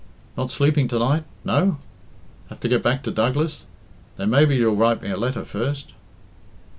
"Not 0.35 0.49
sleeping 0.51 0.87
to 0.87 0.97
night, 0.97 1.25
no? 1.45 1.77
Have 2.49 2.59
to 2.61 2.67
get 2.67 2.81
back 2.81 3.03
to 3.03 3.11
Douglas? 3.11 3.65
Then 4.17 4.31
maybe 4.31 4.55
you'll 4.55 4.75
write 4.75 5.03
me 5.03 5.11
a 5.11 5.15
letter 5.15 5.45
first?" 5.45 5.91